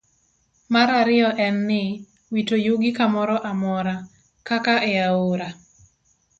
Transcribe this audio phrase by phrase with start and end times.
[0.73, 1.83] Mar ariyo en ni,
[2.33, 3.95] wito yugi kamoro amora,
[4.47, 5.49] kaka e aore.